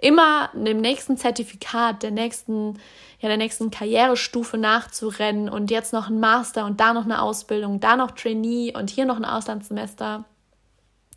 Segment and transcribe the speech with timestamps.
[0.00, 2.78] immer dem nächsten Zertifikat, der nächsten,
[3.20, 7.80] ja, der nächsten Karrierestufe nachzurennen und jetzt noch ein Master und da noch eine Ausbildung,
[7.80, 10.24] da noch Trainee und hier noch ein Auslandssemester.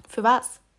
[0.08, 0.63] Für was?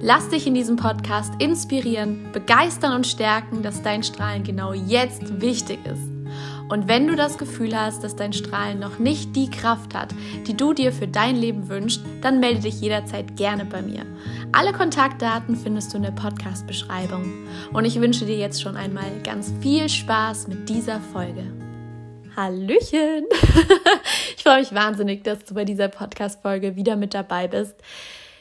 [0.00, 5.78] Lass dich in diesem Podcast inspirieren, begeistern und stärken, dass dein Strahlen genau jetzt wichtig
[5.86, 6.02] ist.
[6.68, 10.14] Und wenn du das Gefühl hast, dass dein Strahlen noch nicht die Kraft hat,
[10.46, 14.04] die du dir für dein Leben wünschst, dann melde dich jederzeit gerne bei mir.
[14.52, 17.46] Alle Kontaktdaten findest du in der Podcast-Beschreibung.
[17.72, 21.44] Und ich wünsche dir jetzt schon einmal ganz viel Spaß mit dieser Folge.
[22.36, 23.24] Hallöchen!
[24.36, 27.74] Ich freue mich wahnsinnig, dass du bei dieser Podcast-Folge wieder mit dabei bist.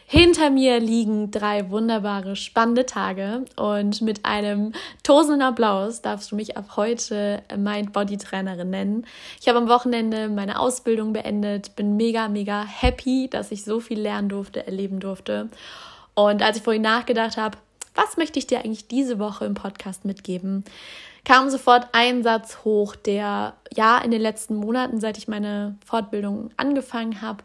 [0.08, 6.58] Hinter mir liegen drei wunderbare, spannende Tage und mit einem tosenden Applaus darfst du mich
[6.58, 9.08] ab heute Mind-Body-Trainerin nennen.
[9.42, 14.00] Ich habe am Wochenende meine Ausbildung beendet, bin mega, mega happy, dass ich so viel
[14.00, 15.50] lernen durfte, erleben durfte.
[16.14, 17.58] Und als ich vorhin nachgedacht habe,
[17.95, 20.66] was möchte ich dir eigentlich diese Woche im Podcast mitgeben,
[21.23, 26.52] kam sofort ein Satz hoch, der ja in den letzten Monaten, seit ich meine Fortbildung
[26.58, 27.44] angefangen habe,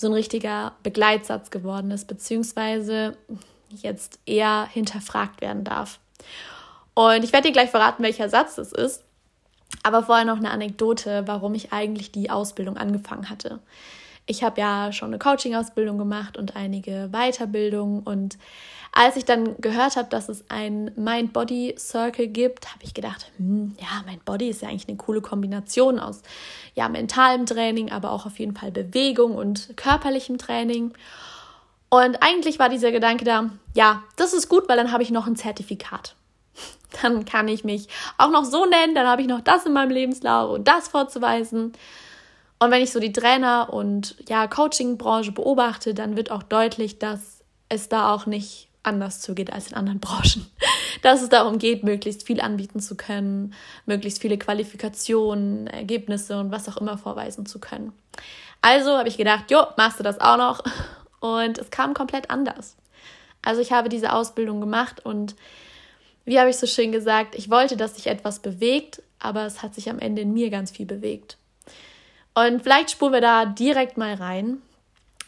[0.00, 3.16] so ein richtiger Begleitsatz geworden ist, beziehungsweise
[3.68, 6.00] jetzt eher hinterfragt werden darf.
[6.94, 9.04] Und ich werde dir gleich verraten, welcher Satz es ist.
[9.82, 13.60] Aber vorher noch eine Anekdote, warum ich eigentlich die Ausbildung angefangen hatte.
[14.30, 18.38] Ich habe ja schon eine Coaching-Ausbildung gemacht und einige Weiterbildungen und
[18.92, 24.04] als ich dann gehört habe, dass es ein Mind-Body-Circle gibt, habe ich gedacht, hm, ja,
[24.06, 26.22] Mind-Body ist ja eigentlich eine coole Kombination aus
[26.76, 30.92] ja, mentalem Training, aber auch auf jeden Fall Bewegung und körperlichem Training.
[31.88, 35.26] Und eigentlich war dieser Gedanke da, ja, das ist gut, weil dann habe ich noch
[35.26, 36.14] ein Zertifikat.
[37.02, 39.90] Dann kann ich mich auch noch so nennen, dann habe ich noch das in meinem
[39.90, 41.72] Lebenslauf und das vorzuweisen.
[42.60, 47.42] Und wenn ich so die Trainer- und ja, Coaching-Branche beobachte, dann wird auch deutlich, dass
[47.70, 50.46] es da auch nicht anders zugeht als in anderen Branchen.
[51.02, 53.54] Dass es darum geht, möglichst viel anbieten zu können,
[53.86, 57.92] möglichst viele Qualifikationen, Ergebnisse und was auch immer vorweisen zu können.
[58.60, 60.62] Also habe ich gedacht, jo, machst du das auch noch?
[61.20, 62.76] Und es kam komplett anders.
[63.40, 65.34] Also ich habe diese Ausbildung gemacht und
[66.26, 69.74] wie habe ich so schön gesagt, ich wollte, dass sich etwas bewegt, aber es hat
[69.74, 71.38] sich am Ende in mir ganz viel bewegt.
[72.34, 74.62] Und vielleicht spuren wir da direkt mal rein.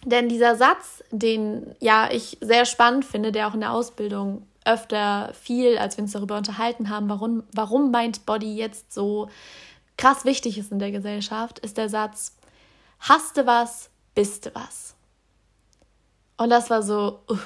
[0.04, 5.32] Denn dieser Satz, den ja ich sehr spannend finde, der auch in der Ausbildung öfter
[5.34, 9.28] viel, als wir uns darüber unterhalten haben, warum, warum Mind Body jetzt so
[9.96, 12.36] krass wichtig ist in der Gesellschaft, ist der Satz,
[13.00, 14.94] hast du was, bist du was.
[16.36, 17.38] Und das war so, uh.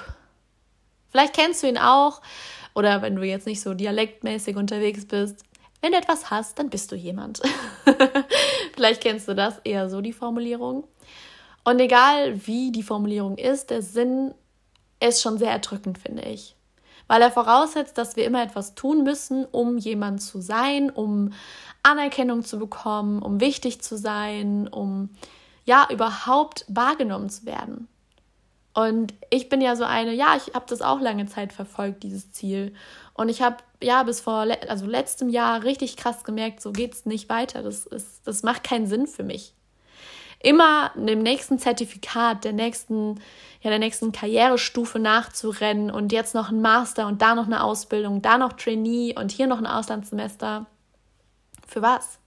[1.10, 2.22] vielleicht kennst du ihn auch,
[2.74, 5.44] oder wenn du jetzt nicht so dialektmäßig unterwegs bist,
[5.86, 7.40] wenn du etwas hast, dann bist du jemand.
[8.74, 10.82] vielleicht kennst du das eher so, die Formulierung.
[11.62, 14.34] Und egal wie die Formulierung ist, der Sinn
[14.98, 16.56] ist schon sehr erdrückend, finde ich.
[17.06, 21.32] Weil er voraussetzt, dass wir immer etwas tun müssen, um jemand zu sein, um
[21.84, 25.10] Anerkennung zu bekommen, um wichtig zu sein, um
[25.66, 27.86] ja überhaupt wahrgenommen zu werden.
[28.76, 32.30] Und ich bin ja so eine, ja, ich habe das auch lange Zeit verfolgt, dieses
[32.32, 32.74] Ziel.
[33.14, 37.06] Und ich habe ja bis vor, also letztem Jahr richtig krass gemerkt, so geht es
[37.06, 37.62] nicht weiter.
[37.62, 39.54] Das, ist, das macht keinen Sinn für mich
[40.40, 43.16] immer dem nächsten Zertifikat, der nächsten,
[43.62, 48.22] ja, der nächsten Karrierestufe nachzurennen und jetzt noch ein Master und da noch eine Ausbildung,
[48.22, 50.66] da noch Trainee und hier noch ein Auslandssemester.
[51.66, 52.18] Für was?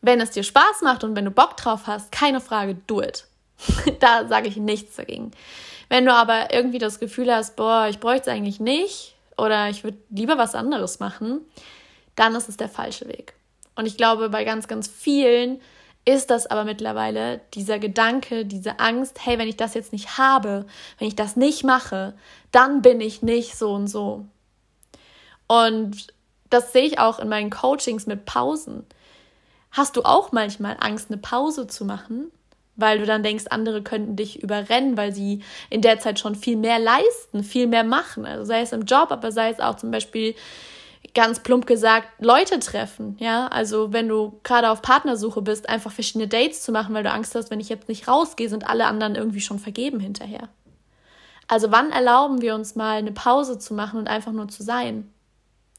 [0.00, 3.28] Wenn es dir Spaß macht und wenn du Bock drauf hast, keine Frage, do it.
[4.00, 5.32] da sage ich nichts dagegen.
[5.88, 9.84] Wenn du aber irgendwie das Gefühl hast, boah, ich bräuchte es eigentlich nicht oder ich
[9.84, 11.40] würde lieber was anderes machen,
[12.16, 13.34] dann ist es der falsche Weg.
[13.74, 15.60] Und ich glaube, bei ganz, ganz vielen
[16.04, 20.66] ist das aber mittlerweile dieser Gedanke, diese Angst, hey, wenn ich das jetzt nicht habe,
[20.98, 22.14] wenn ich das nicht mache,
[22.50, 24.26] dann bin ich nicht so und so.
[25.46, 26.08] Und
[26.50, 28.84] das sehe ich auch in meinen Coachings mit Pausen.
[29.70, 32.30] Hast du auch manchmal Angst, eine Pause zu machen,
[32.76, 36.56] weil du dann denkst, andere könnten dich überrennen, weil sie in der Zeit schon viel
[36.56, 38.24] mehr leisten, viel mehr machen.
[38.24, 40.34] Also sei es im Job, aber sei es auch zum Beispiel
[41.14, 43.16] ganz plump gesagt, Leute treffen.
[43.18, 47.10] Ja, also wenn du gerade auf Partnersuche bist, einfach verschiedene Dates zu machen, weil du
[47.10, 50.48] Angst hast, wenn ich jetzt nicht rausgehe, sind alle anderen irgendwie schon vergeben hinterher.
[51.48, 55.12] Also wann erlauben wir uns mal eine Pause zu machen und einfach nur zu sein?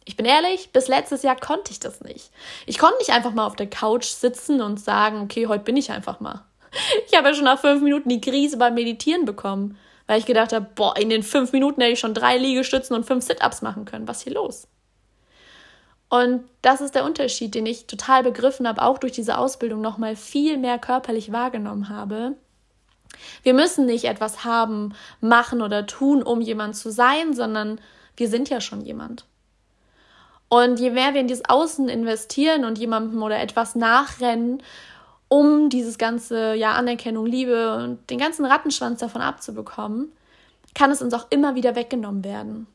[0.06, 2.30] Ich bin ehrlich, bis letztes Jahr konnte ich das nicht.
[2.66, 5.92] Ich konnte nicht einfach mal auf der Couch sitzen und sagen, okay, heute bin ich
[5.92, 6.44] einfach mal.
[7.08, 9.78] Ich habe ja schon nach fünf Minuten die Krise beim Meditieren bekommen,
[10.08, 13.06] weil ich gedacht habe, boah, in den fünf Minuten hätte ich schon drei Liegestützen und
[13.06, 14.08] fünf Sit-Ups machen können.
[14.08, 14.68] Was ist hier los?
[16.10, 20.16] Und das ist der Unterschied, den ich total begriffen habe, auch durch diese Ausbildung nochmal
[20.16, 22.36] viel mehr körperlich wahrgenommen habe.
[23.42, 27.80] Wir müssen nicht etwas haben, machen oder tun, um jemand zu sein, sondern
[28.16, 29.25] wir sind ja schon jemand.
[30.50, 34.62] Und je mehr wir in dieses Außen investieren und jemandem oder etwas nachrennen,
[35.34, 40.12] um dieses ganze ja Anerkennung, Liebe und den ganzen Rattenschwanz davon abzubekommen,
[40.76, 42.68] kann es uns auch immer wieder weggenommen werden.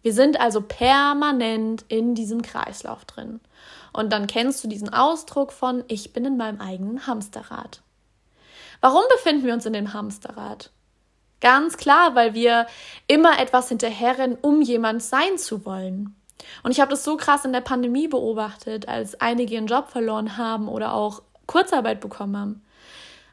[0.00, 3.40] Wir sind also permanent in diesem Kreislauf drin.
[3.92, 7.82] Und dann kennst du diesen Ausdruck von ich bin in meinem eigenen Hamsterrad.
[8.80, 10.70] Warum befinden wir uns in dem Hamsterrad?
[11.42, 12.66] Ganz klar, weil wir
[13.08, 16.16] immer etwas hinterherrennen, um jemand sein zu wollen.
[16.62, 20.38] Und ich habe das so krass in der Pandemie beobachtet, als einige ihren Job verloren
[20.38, 21.20] haben oder auch
[21.50, 22.62] Kurzarbeit bekommen haben.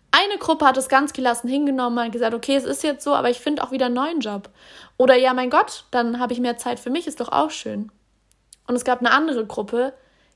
[0.09, 3.29] Eine Gruppe hat es ganz gelassen hingenommen und gesagt, okay, es ist jetzt so, aber
[3.29, 4.49] ich finde auch wieder einen neuen Job.
[4.97, 7.91] Oder ja, mein Gott, dann habe ich mehr Zeit für mich, ist doch auch schön.
[8.65, 9.93] Und es gab eine andere Gruppe,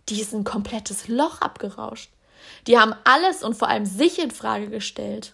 [0.10, 2.12] die ist ein komplettes Loch abgerauscht.
[2.68, 5.34] Die haben alles und vor allem sich in Frage gestellt.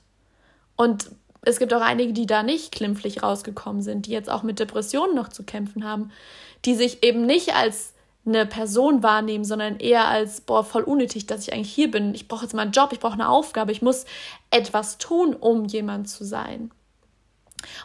[0.77, 1.11] Und
[1.41, 5.15] es gibt auch einige, die da nicht klimpflich rausgekommen sind, die jetzt auch mit Depressionen
[5.15, 6.11] noch zu kämpfen haben,
[6.63, 7.93] die sich eben nicht als
[8.27, 12.13] eine Person wahrnehmen, sondern eher als, boah, voll unnötig, dass ich eigentlich hier bin.
[12.13, 14.05] Ich brauche jetzt mal einen Job, ich brauche eine Aufgabe, ich muss
[14.51, 16.71] etwas tun, um jemand zu sein.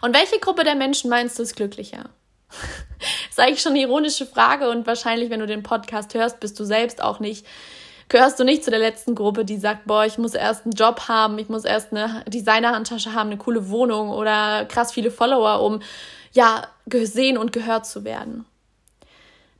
[0.00, 2.10] Und welche Gruppe der Menschen meinst du ist glücklicher?
[2.50, 6.58] das ist eigentlich schon eine ironische Frage und wahrscheinlich, wenn du den Podcast hörst, bist
[6.58, 7.46] du selbst auch nicht,
[8.08, 11.08] gehörst du nicht zu der letzten Gruppe, die sagt, boah, ich muss erst einen Job
[11.08, 15.80] haben, ich muss erst eine Designerhandtasche haben, eine coole Wohnung oder krass viele Follower, um
[16.32, 18.44] ja gesehen und gehört zu werden.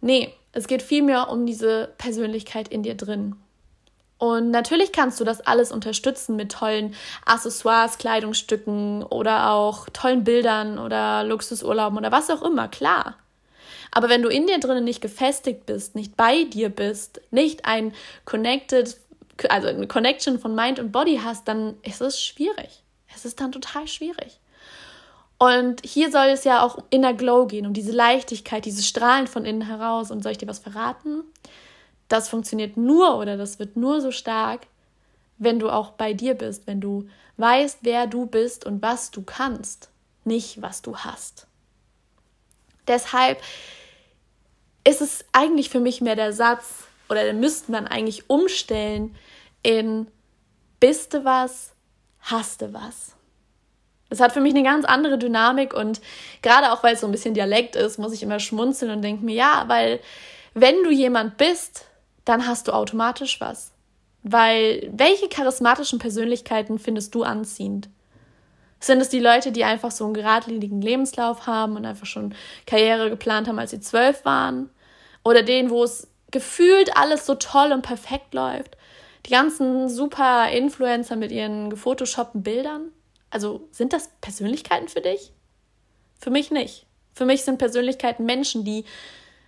[0.00, 3.37] Nee, es geht vielmehr um diese Persönlichkeit in dir drin.
[4.19, 6.95] Und natürlich kannst du das alles unterstützen mit tollen
[7.25, 13.17] Accessoires, Kleidungsstücken oder auch tollen Bildern oder Luxusurlauben oder was auch immer, klar.
[13.91, 17.93] Aber wenn du in dir drinnen nicht gefestigt bist, nicht bei dir bist, nicht ein
[18.25, 18.97] connected,
[19.49, 22.85] also eine Connection von Mind und Body hast, dann ist es schwierig.
[23.15, 24.39] Es ist dann total schwierig.
[25.43, 29.44] Und hier soll es ja auch inner Glow gehen, um diese Leichtigkeit, dieses Strahlen von
[29.44, 30.12] innen heraus.
[30.12, 31.25] Und soll ich dir was verraten?
[32.06, 34.69] Das funktioniert nur oder das wird nur so stark,
[35.39, 37.09] wenn du auch bei dir bist, wenn du
[37.39, 39.91] weißt, wer du bist und was du kannst,
[40.23, 41.49] nicht was du hast.
[42.87, 43.43] Deshalb
[44.87, 49.17] ist es eigentlich für mich mehr der Satz, oder den müsste man eigentlich umstellen
[49.65, 50.06] in
[50.79, 51.73] bist du was,
[52.21, 53.17] hast du was.
[54.12, 56.03] Das hat für mich eine ganz andere Dynamik und
[56.43, 59.25] gerade auch weil es so ein bisschen Dialekt ist, muss ich immer schmunzeln und denke
[59.25, 60.00] mir, ja, weil
[60.53, 61.87] wenn du jemand bist,
[62.26, 63.73] dann hast du automatisch was.
[64.23, 67.88] Weil welche charismatischen Persönlichkeiten findest du anziehend?
[68.81, 72.35] Sind es die Leute, die einfach so einen geradlinigen Lebenslauf haben und einfach schon
[72.67, 74.69] Karriere geplant haben, als sie zwölf waren?
[75.25, 78.76] Oder denen, wo es gefühlt alles so toll und perfekt läuft?
[79.25, 82.93] Die ganzen super Influencer mit ihren gefotoshoppten Bildern?
[83.32, 85.32] Also sind das Persönlichkeiten für dich?
[86.19, 86.87] Für mich nicht.
[87.14, 88.84] Für mich sind Persönlichkeiten Menschen, die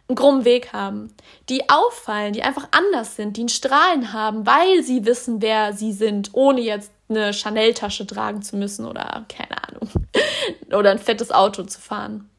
[0.09, 1.15] einen krummen Weg haben,
[1.51, 5.93] die auffallen, die einfach anders sind, die einen Strahlen haben, weil sie wissen, wer sie
[5.93, 9.89] sind, ohne jetzt eine Chanel-Tasche tragen zu müssen oder keine Ahnung,
[10.73, 12.31] oder ein fettes Auto zu fahren.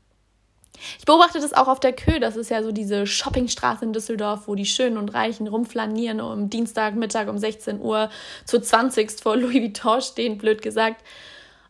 [0.99, 4.47] Ich beobachte das auch auf der Kö, das ist ja so diese Shoppingstraße in Düsseldorf,
[4.47, 8.09] wo die Schönen und Reichen rumflanieren und am Dienstagmittag um 16 Uhr
[8.45, 11.03] zu 20 vor Louis Vuitton stehen, blöd gesagt.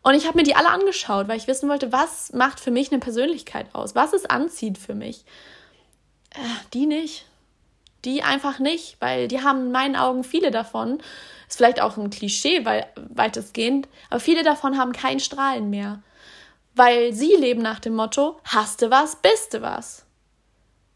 [0.05, 2.91] Und ich habe mir die alle angeschaut, weil ich wissen wollte, was macht für mich
[2.91, 3.95] eine Persönlichkeit aus?
[3.95, 5.25] Was ist anziehend für mich?
[6.29, 6.37] Äh,
[6.75, 7.25] die nicht.
[8.05, 11.01] Die einfach nicht, weil die haben in meinen Augen viele davon.
[11.47, 16.03] Ist vielleicht auch ein Klischee, weil weitestgehend, aber viele davon haben kein Strahlen mehr.
[16.75, 20.05] Weil sie leben nach dem Motto, hast du was, bist du was.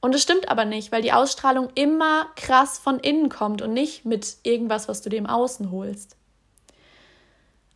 [0.02, 4.06] Und es stimmt aber nicht, weil die Ausstrahlung immer krass von innen kommt und nicht
[4.06, 6.16] mit irgendwas, was du dem Außen holst.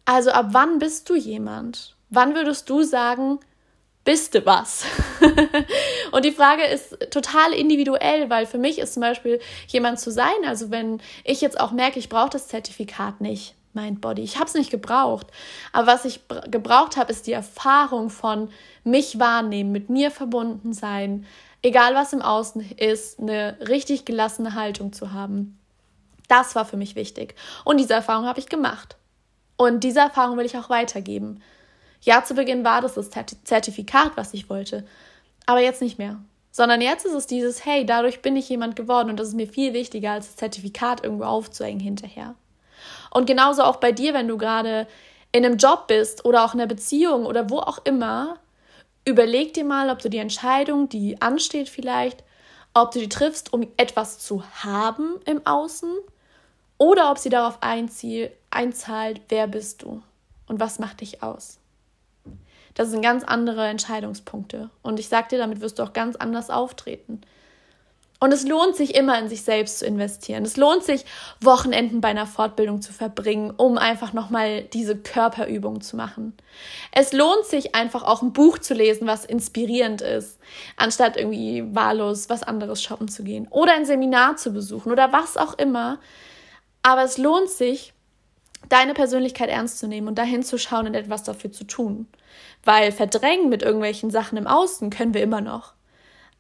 [0.06, 1.96] Also ab wann bist du jemand?
[2.10, 3.40] Wann würdest du sagen,
[4.04, 4.86] bist du was?
[6.12, 10.34] und die Frage ist total individuell, weil für mich ist zum Beispiel jemand zu sein,
[10.46, 14.46] also wenn ich jetzt auch merke, ich brauche das Zertifikat nicht, Mind Body, ich habe
[14.46, 15.28] es nicht gebraucht,
[15.72, 16.20] aber was ich
[16.52, 18.50] gebraucht habe, ist die Erfahrung von
[18.84, 21.26] mich wahrnehmen, mit mir verbunden sein,
[21.62, 25.58] egal was im Außen ist, eine richtig gelassene Haltung zu haben.
[26.28, 28.98] Das war für mich wichtig und diese Erfahrung habe ich gemacht.
[29.58, 31.42] Und diese Erfahrung will ich auch weitergeben.
[32.02, 34.86] Ja, zu Beginn war das das Zertifikat, was ich wollte,
[35.46, 36.20] aber jetzt nicht mehr.
[36.52, 39.48] Sondern jetzt ist es dieses, hey, dadurch bin ich jemand geworden und das ist mir
[39.48, 42.36] viel wichtiger, als das Zertifikat irgendwo aufzuhängen hinterher.
[43.10, 44.88] Und genauso auch bei dir, wenn du gerade
[45.32, 48.38] in einem Job bist oder auch in einer Beziehung oder wo auch immer,
[49.06, 52.24] überleg dir mal, ob du die Entscheidung, die ansteht vielleicht,
[52.74, 55.90] ob du die triffst, um etwas zu haben im Außen
[56.78, 57.60] oder ob sie darauf
[58.56, 60.02] einzahlt, wer bist du
[60.48, 61.60] und was macht dich aus.
[62.74, 64.70] Das sind ganz andere Entscheidungspunkte.
[64.82, 67.22] Und ich sag dir, damit wirst du auch ganz anders auftreten.
[68.24, 70.46] Und es lohnt sich immer in sich selbst zu investieren.
[70.46, 71.04] Es lohnt sich,
[71.42, 76.34] Wochenenden bei einer Fortbildung zu verbringen, um einfach nochmal diese Körperübung zu machen.
[76.94, 80.40] Es lohnt sich einfach auch ein Buch zu lesen, was inspirierend ist,
[80.78, 85.36] anstatt irgendwie wahllos was anderes shoppen zu gehen oder ein Seminar zu besuchen oder was
[85.36, 86.00] auch immer.
[86.82, 87.94] Aber es lohnt sich,
[88.70, 92.08] deine Persönlichkeit ernst zu nehmen und dahin zu schauen und etwas dafür zu tun.
[92.64, 95.74] Weil verdrängen mit irgendwelchen Sachen im Außen können wir immer noch.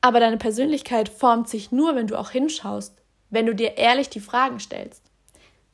[0.01, 2.93] Aber deine Persönlichkeit formt sich nur, wenn du auch hinschaust,
[3.29, 5.03] wenn du dir ehrlich die Fragen stellst.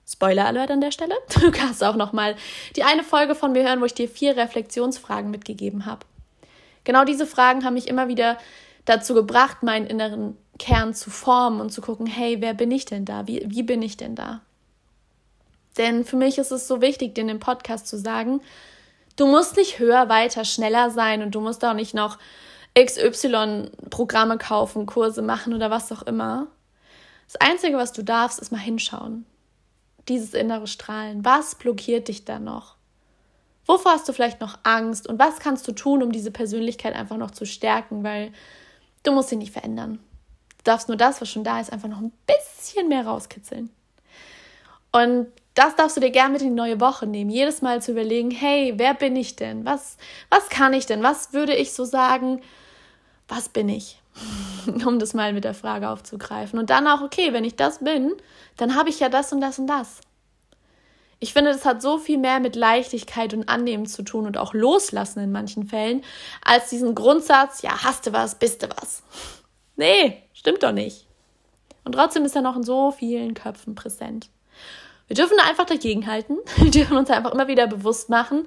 [0.08, 1.16] Spoiler Alert an der Stelle.
[1.42, 2.36] Du kannst auch noch mal
[2.76, 6.06] die eine Folge von mir hören, wo ich dir vier Reflexionsfragen mitgegeben habe.
[6.84, 8.38] Genau diese Fragen haben mich immer wieder
[8.86, 13.06] dazu gebracht, meinen inneren Kern zu formen und zu gucken, hey, wer bin ich denn
[13.06, 13.28] da?
[13.28, 14.42] Wie, wie bin ich denn da?
[15.80, 18.42] Denn für mich ist es so wichtig, dir in dem Podcast zu sagen,
[19.16, 22.20] du musst nicht höher, weiter, schneller sein und du musst auch nicht noch
[22.78, 26.48] XY-Programme kaufen, Kurse machen oder was auch immer.
[27.26, 29.26] Das Einzige, was du darfst, ist mal hinschauen.
[30.10, 31.24] Dieses innere Strahlen.
[31.24, 32.76] Was blockiert dich da noch?
[33.66, 35.08] Wovor hast du vielleicht noch Angst?
[35.08, 38.04] Und was kannst du tun, um diese Persönlichkeit einfach noch zu stärken?
[38.04, 38.34] Weil
[39.04, 40.00] du musst sie nicht verändern.
[40.58, 43.70] Du darfst nur das, was schon da ist, einfach noch ein bisschen mehr rauskitzeln.
[44.92, 47.30] Und das darfst du dir gerne mit in die neue Woche nehmen.
[47.30, 49.66] Jedes Mal zu überlegen, hey, wer bin ich denn?
[49.66, 49.98] Was,
[50.30, 51.04] was kann ich denn?
[51.04, 52.42] Was würde ich so sagen?
[53.28, 54.00] Was bin ich?
[54.86, 56.60] um das mal mit der Frage aufzugreifen.
[56.60, 58.14] Und dann auch, okay, wenn ich das bin,
[58.58, 60.02] dann habe ich ja das und das und das.
[61.20, 64.54] Ich finde, das hat so viel mehr mit Leichtigkeit und Annehmen zu tun und auch
[64.54, 66.02] Loslassen in manchen Fällen,
[66.44, 69.04] als diesen Grundsatz, ja, hast du was, bist du was.
[69.76, 71.08] Nee, stimmt doch nicht.
[71.86, 74.30] Und trotzdem ist er noch in so vielen Köpfen präsent.
[75.10, 76.38] Wir dürfen einfach dagegenhalten.
[76.58, 78.46] Wir dürfen uns einfach immer wieder bewusst machen.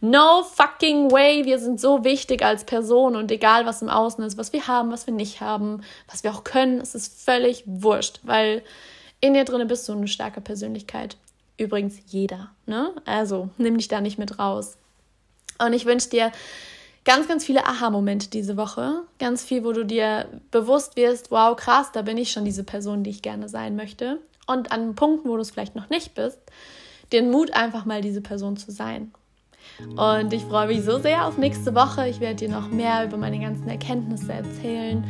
[0.00, 1.44] No fucking way.
[1.44, 4.92] Wir sind so wichtig als Person und egal was im Außen ist, was wir haben,
[4.92, 8.62] was wir nicht haben, was wir auch können, es ist völlig wurscht, weil
[9.20, 11.16] in dir drin bist du eine starke Persönlichkeit.
[11.56, 12.92] Übrigens jeder, ne?
[13.06, 14.76] Also nimm dich da nicht mit raus.
[15.58, 16.30] Und ich wünsche dir
[17.06, 19.02] ganz, ganz viele Aha-Momente diese Woche.
[19.18, 23.02] Ganz viel, wo du dir bewusst wirst, wow, krass, da bin ich schon diese Person,
[23.02, 26.38] die ich gerne sein möchte und an Punkten, wo du es vielleicht noch nicht bist,
[27.12, 29.12] den Mut einfach mal diese Person zu sein.
[29.96, 32.08] Und ich freue mich so sehr auf nächste Woche.
[32.08, 35.04] Ich werde dir noch mehr über meine ganzen Erkenntnisse erzählen,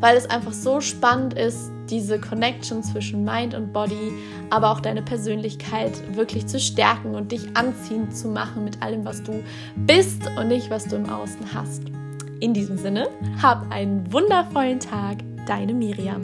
[0.00, 4.12] weil es einfach so spannend ist, diese Connection zwischen Mind und Body,
[4.50, 9.22] aber auch deine Persönlichkeit wirklich zu stärken und dich anziehend zu machen mit allem, was
[9.22, 9.42] du
[9.76, 11.82] bist und nicht, was du im Außen hast.
[12.40, 13.08] In diesem Sinne,
[13.40, 16.22] hab einen wundervollen Tag, deine Miriam.